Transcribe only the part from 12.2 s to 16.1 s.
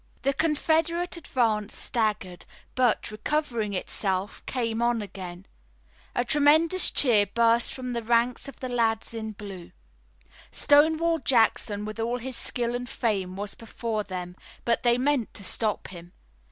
skill and fame was before them, but they meant to stop